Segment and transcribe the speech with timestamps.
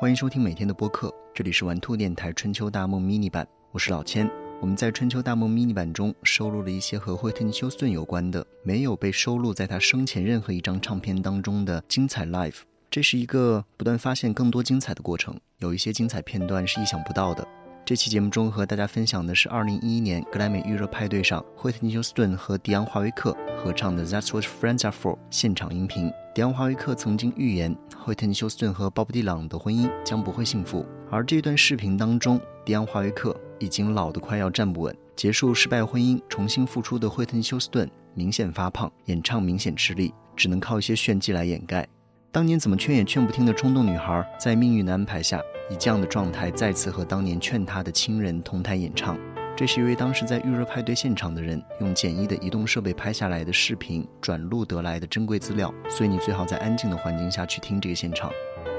[0.00, 4.30] 欢迎收听每天的播客，这里是玩兔电台春秋大梦 mini 版，我是老千。
[4.60, 12.58] 我们在春秋大梦 mini 版中收录了一些和惠特尼休斯顿有关的，没有被收录在他生前任何一张唱片当中的精彩 live。
[12.88, 17.44] 这是一个不断发现更多精彩的过程，有一些精彩片段是意想不到的。
[17.88, 26.12] 这期节目中和大家分享的是2011年格莱美预热派对上惠特尼休斯顿和迪昂华维克合唱的《That's What Friends Are For》现场音频。
[26.34, 30.84] 迪昂·华维克曾经预言，惠特尼·休斯顿和鲍勃·迪朗的婚姻将不会幸福。
[31.10, 41.88] 而这段视频当中，迪昂·华维克已经老得快要站不稳，结束失败婚姻、重新复出的惠特尼·休斯顿明显发胖，演唱明显吃力，只能靠一些炫技来掩盖。
[42.30, 49.18] 当年怎么劝也劝不听的冲动女孩，在命运的安排下，以这样的状态再次和当年劝他的亲人同台演唱。
[49.56, 58.30] 这是一位当时在预热派对现场的人用简易的移动设备拍下来的视频转录得来的珍贵资料，所以你最好在安静的环境下去听这个现场。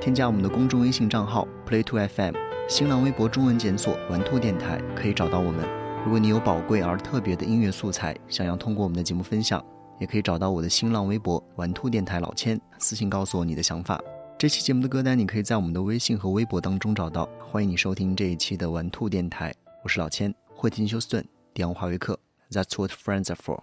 [0.00, 2.34] 添加我们的公众微信账号 Play2FM，
[2.68, 5.64] 新浪微博中文检索“玩兔电台”可以找到我们。
[6.04, 9.64] 如果你有宝贵而特别的音乐素材，想要通过我们的节目分享，
[10.00, 13.98] 也可以找到我的新浪微博“玩兔电台老千”，私信告诉我你的想法。
[14.36, 17.28] 这期节目的歌单你可以在我们的微信和微博当中找到。
[17.38, 20.34] 欢迎你收听这一期的玩兔电台，我是老千。
[20.48, 21.24] 会听·休斯顿、
[21.54, 22.18] 迪昂·华维克
[22.50, 23.62] ，That's what friends are for。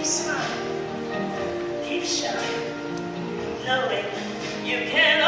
[0.00, 2.86] keep smiling, keep shining,
[3.66, 4.06] knowing
[4.64, 5.19] you can.